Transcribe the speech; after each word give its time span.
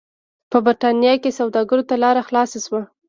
په 0.51 0.57
برېټانیا 0.65 1.13
کې 1.21 1.37
سوداګرو 1.39 1.87
ته 1.89 1.95
لار 2.03 2.17
خلاصه 2.27 2.57
شوه. 2.65 2.81